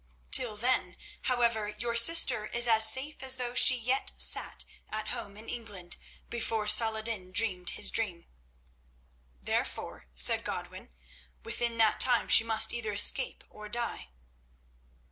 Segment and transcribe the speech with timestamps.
[0.31, 0.97] Till then,
[1.29, 5.97] however, your sister is as safe as though she yet sat at home in England
[6.27, 8.25] before Salah ed din dreamed his dream."
[9.43, 10.89] "Therefore," said Godwin,
[11.43, 14.07] "within that time she must either escape or die."